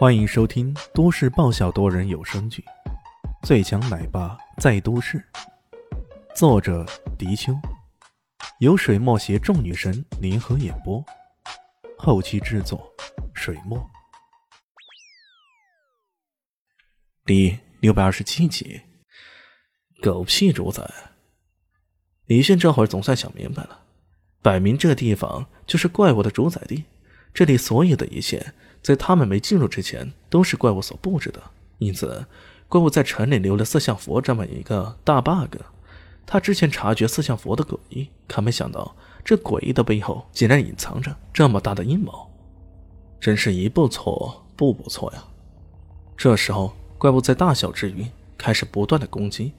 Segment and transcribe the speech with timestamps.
[0.00, 2.64] 欢迎收听都市爆笑多人有声剧
[3.46, 5.18] 《最强奶爸在都市》，
[6.34, 6.86] 作者：
[7.18, 7.52] 迪秋，
[8.60, 11.04] 由水墨携众女神联合演播，
[11.98, 12.90] 后期制作：
[13.34, 13.78] 水墨。
[17.26, 18.80] 第六百二十七集，
[20.00, 20.90] 狗屁主宰！
[22.24, 23.82] 李炫这会儿总算想明白了，
[24.40, 26.86] 摆明这地方就是怪物的主宰地，
[27.34, 28.54] 这里所有的一切。
[28.82, 31.42] 在他们没进入之前，都是怪物所布置的。
[31.78, 32.26] 因此，
[32.68, 35.56] 怪物在城里留了四象佛这么一个大 bug。
[36.26, 42.30] 他之前察觉四象佛的诡异，可没想到这诡异的背后竟然隐藏着这么大的阴谋。
[43.20, 45.24] 真是一步错，步步错呀！
[46.16, 48.06] 这时候，怪物在大笑之余，
[48.38, 49.52] 开始不断的攻击。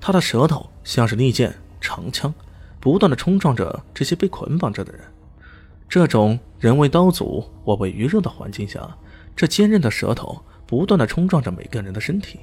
[0.00, 2.32] 他的舌头像是利剑、长枪，
[2.78, 5.00] 不断的冲撞着这些被捆绑着的人。
[5.88, 8.96] 这种人为刀俎，我为鱼肉的环境下，
[9.34, 12.40] 这坚韧的舌头不断的冲撞着每个人的身体。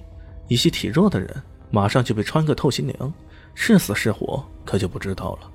[0.48, 3.14] 一些体弱的人马上就被穿个透心凉，
[3.54, 5.52] 是死是活可就不知道了。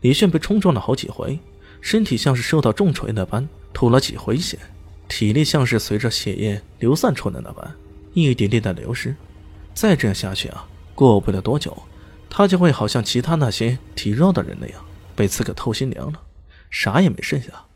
[0.00, 1.38] 李炫被冲撞了好几回，
[1.80, 4.58] 身体像是受到重锤那般吐了几回血，
[5.06, 7.74] 体力像是随着血液流散出来那般
[8.14, 9.14] 一点点的流失。
[9.74, 11.76] 再这样下去啊，过不了多久，
[12.30, 16.20] 他就会好像其他那些体弱的人那样被刺个透心凉了。
[16.74, 17.66] 啥也没剩下，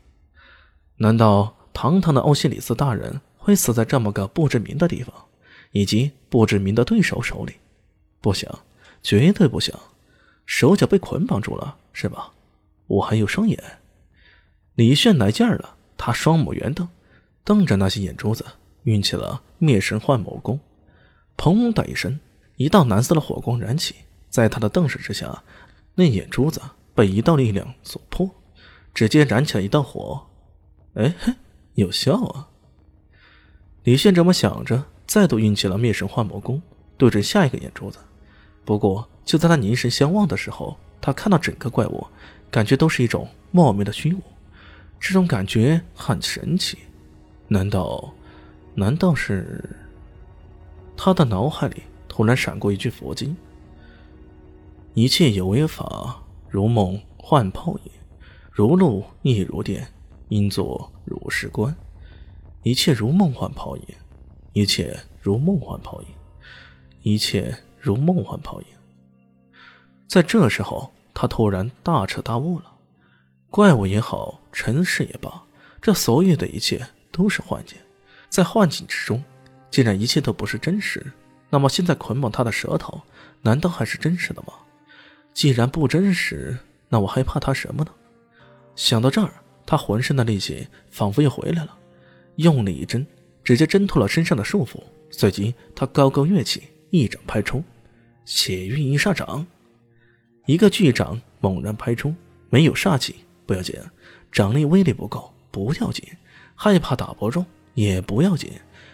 [0.97, 5.13] 难道堂堂的欧西里斯大人会死在这么个不知名的地方，
[5.71, 7.53] 以及不知名的对手手里？
[8.19, 8.49] 不行，
[9.01, 9.73] 绝对不行，
[10.45, 12.33] 手脚被捆绑住了，是吧？
[12.87, 13.57] 我还有双眼。
[14.75, 16.89] 李炫来劲儿了，他双目圆瞪，
[17.45, 18.45] 瞪着那些眼珠子，
[18.83, 20.59] 运起了灭神幻魔功。
[21.37, 22.19] 砰的一声，
[22.57, 23.95] 一道蓝色的火光燃起，
[24.29, 25.41] 在他的瞪视之下，
[25.95, 26.61] 那眼珠子
[26.93, 28.29] 被一道力量所破。
[28.93, 30.27] 直接燃起了一道火，
[30.95, 31.15] 哎，
[31.75, 32.49] 有效啊！
[33.83, 36.61] 李现这么想着，再度运起了灭神幻魔功，
[36.97, 37.99] 对准下一个眼珠子。
[38.65, 42.05] 不过，就在他凝神相望的时候，他看到整个怪物，
[42.51, 44.21] 感觉都是一种莫名的虚无。
[44.99, 46.77] 这种感觉很神奇，
[47.47, 48.13] 难道，
[48.75, 49.63] 难道是？
[50.97, 53.35] 他的脑海里突然闪过一句佛经
[54.93, 57.91] ：“一切有为法，如梦幻泡影。”
[58.59, 59.87] 如露亦如电，
[60.27, 61.73] 应作如是观。
[62.63, 63.83] 一切如梦幻泡影，
[64.51, 66.07] 一切如梦幻泡影，
[67.01, 68.67] 一切如梦幻泡影。
[70.09, 72.65] 在这时候，他突然大彻大悟了：
[73.49, 75.41] 怪物也好，尘世也罢，
[75.81, 77.77] 这所有的一切都是幻境。
[78.27, 79.23] 在幻境之中，
[79.71, 81.09] 既然一切都不是真实，
[81.49, 83.01] 那么现在捆绑他的舌头，
[83.41, 84.51] 难道还是真实的吗？
[85.33, 86.57] 既然不真实，
[86.89, 87.91] 那我还怕他什么呢？
[88.79, 89.33] 想到这儿，
[89.65, 91.77] 他浑身的力气仿佛又回来了，
[92.37, 93.05] 用力一挣，
[93.43, 94.81] 直接挣脱了身上的束缚。
[95.11, 97.61] 随即，他高高跃起，一掌拍出，
[98.23, 99.45] 血运一煞掌，
[100.45, 102.15] 一个巨掌猛然拍出，
[102.49, 103.75] 没有煞气不要紧，
[104.31, 106.05] 掌力威力不够不要紧，
[106.55, 108.49] 害怕打不中也不要紧，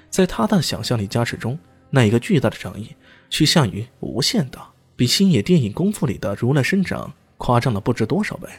[0.10, 1.60] 在他的想象力加持中，
[1.92, 2.90] 那一个巨大的掌印
[3.30, 8.50] 趋向于无限大，比星野电影功夫里的如来神掌夸张了不知多少倍。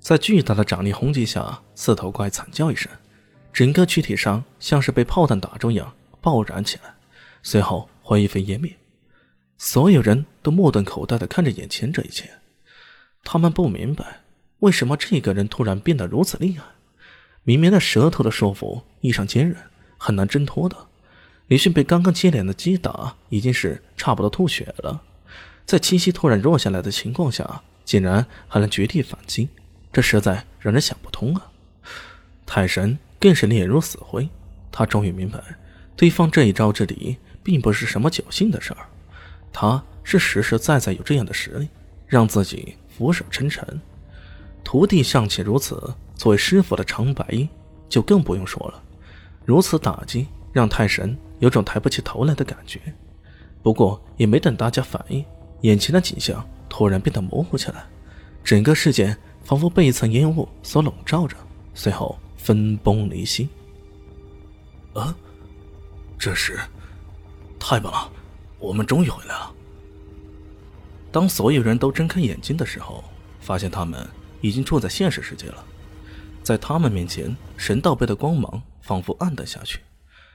[0.00, 2.90] 在巨大的掌力轰击下，四头怪惨叫一声，
[3.52, 6.94] 整个躯体上像是被炮弹打中一样爆燃起来，
[7.42, 8.74] 随后灰飞烟灭。
[9.58, 12.30] 所有人都目瞪口呆地看着眼前这一切，
[13.24, 14.20] 他们不明白
[14.60, 16.64] 为什么这个人突然变得如此厉害。
[17.42, 19.56] 明明那舌头的束缚异常坚韧，
[19.96, 20.76] 很难挣脱的。
[21.48, 25.02] 李迅被刚刚接连的击打已经是差不多吐血了，
[25.66, 29.48] 在气息突然弱下来的情况下，竟然还能绝地反击。
[29.92, 31.50] 这实在让人想不通啊！
[32.44, 34.28] 泰神更是脸如死灰，
[34.70, 35.38] 他终于明白，
[35.96, 38.86] 对方这一招之敌并不是什么侥幸的事儿，
[39.52, 41.68] 他是实实在在有这样的实力，
[42.06, 43.80] 让自己俯首称臣。
[44.62, 47.48] 徒弟尚且如此，作为师傅的长白
[47.88, 48.82] 就更不用说了。
[49.44, 52.78] 如此打击让泰神有种抬不起头来的感觉。
[53.62, 55.24] 不过也没等大家反应，
[55.62, 57.84] 眼前的景象突然变得模糊起来，
[58.44, 59.16] 整个世界。
[59.48, 61.34] 仿佛被一层烟雾所笼罩着，
[61.72, 63.48] 随后分崩离析。
[64.92, 65.16] 啊！
[66.18, 66.60] 这时，
[67.58, 68.12] 太棒了，
[68.58, 69.54] 我们终于回来了。
[71.10, 73.02] 当所有人都睁开眼睛的时候，
[73.40, 74.06] 发现他们
[74.42, 75.64] 已经住在现实世界了。
[76.42, 79.80] 在他们面前，神道杯的光芒仿佛暗淡下去。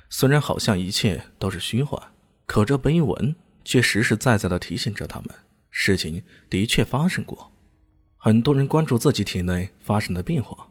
[0.09, 2.01] 虽然好像一切都是虚幻，
[2.47, 5.29] 可这碑文却实实在在的提醒着他们，
[5.69, 7.52] 事情的确发生过。
[8.25, 10.69] 很多人关注自己体内发生的变化，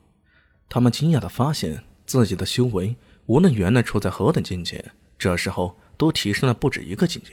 [0.71, 2.97] 他们惊讶地发现自己的修为
[3.27, 4.83] 无论原来处在何等境界，
[5.19, 7.33] 这时候都提升了不止一个境界，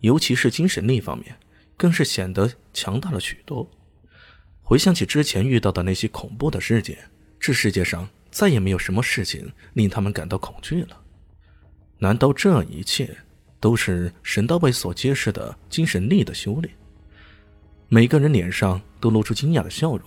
[0.00, 1.36] 尤其是精神力方面，
[1.76, 3.70] 更是显得强大了许多。
[4.62, 6.98] 回想起之前遇到的那些恐怖的事件，
[7.38, 11.00] 这世界上再也没有什么事情令他们感到恐惧了。
[11.98, 13.16] 难道这一切
[13.60, 16.74] 都是神道位所揭示的精神力的修炼？
[17.88, 20.02] 每个人脸上都露出惊讶的笑容，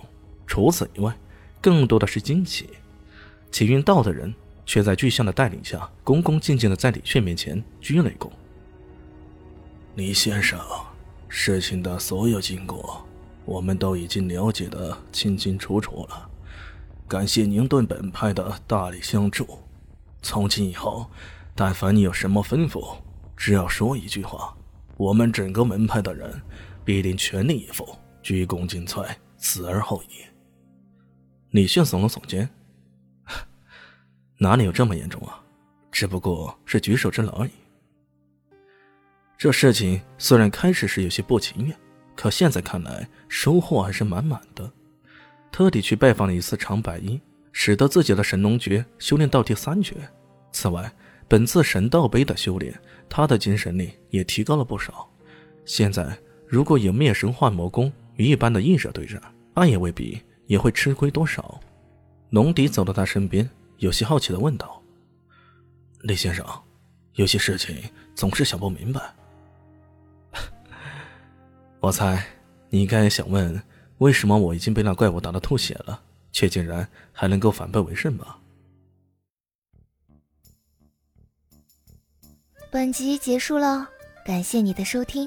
[0.46, 1.16] 除此以外，
[1.58, 2.68] 更多的是惊奇。
[3.50, 4.34] 启运道的人
[4.66, 8.28] 却在巨象的带领下，恭恭敬敬的在李炫面前鞠了一躬。
[9.94, 10.60] 李先生，
[11.30, 13.02] 事情的所有经过，
[13.46, 16.28] 我们都已经了解的清清楚楚了。
[17.08, 19.46] 感谢您对本派的大力相助。
[20.20, 21.08] 从今以后。
[21.52, 22.96] 但凡你有什么吩咐，
[23.36, 24.54] 只要说一句话，
[24.96, 26.40] 我们整个门派的人
[26.86, 27.86] 必定全力以赴，
[28.22, 30.24] 鞠躬尽瘁，死而后已。
[31.50, 32.48] 李迅耸了耸肩，
[34.38, 35.42] 哪里有这么严重啊？
[35.90, 37.50] 只不过是举手之劳而已。
[39.36, 41.76] 这事情虽然开始是有些不情愿，
[42.14, 44.70] 可现在看来收获还是满满的。
[45.50, 47.20] 特地去拜访了一次长白衣，
[47.50, 49.96] 使得自己的神龙诀修炼到第三诀。
[50.52, 50.92] 此外，
[51.26, 52.72] 本次神道杯的修炼，
[53.08, 55.10] 他的精神力也提高了不少。
[55.64, 56.16] 现在
[56.46, 59.18] 如果有灭神幻魔功与一般的异者对战，
[59.54, 61.58] 那也未必也会吃亏多少。
[62.28, 64.82] 龙迪走到他身边，有些好奇的问道
[66.04, 66.44] ：“李先生，
[67.14, 67.82] 有些事情
[68.14, 69.00] 总是想不明白。
[71.80, 72.22] 我猜
[72.68, 73.62] 你应该想问，
[73.96, 78.38] 为什么我已经被那怪物打得吐血了，却竟然还能够反败为胜吧？”
[82.70, 83.88] 本集结束了，
[84.26, 85.26] 感谢你的收听，